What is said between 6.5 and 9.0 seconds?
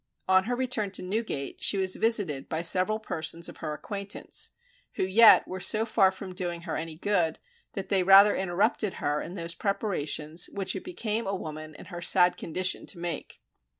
her any good that they rather interrupted